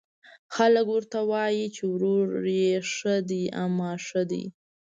[0.55, 2.63] خلک ورته وايي، چې وروري
[2.93, 4.43] ښه ده، امان ښه دی